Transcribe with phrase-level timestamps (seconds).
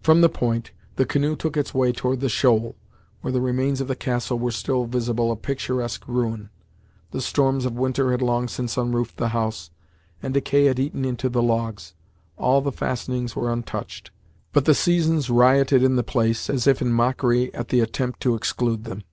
[0.00, 2.76] From the point, the canoe took its way toward the shoal,
[3.20, 6.48] where the remains of the castle were still visible, a picturesque ruin.
[7.10, 9.68] The storms of winter had long since unroofed the house,
[10.22, 11.92] and decay had eaten into the logs.
[12.38, 14.10] All the fastenings were untouched,
[14.54, 18.34] but the seasons rioted in the place, as if in mockery at the attempt to
[18.36, 19.04] exclude them.